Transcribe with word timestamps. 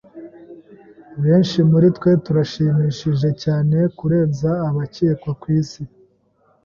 Benshi 1.23 1.57
muritwe 1.69 2.09
turashimishije 2.25 3.29
cyane 3.43 3.77
kurenza 3.97 4.51
abakekwa 4.67 5.31
kwisi. 5.41 5.81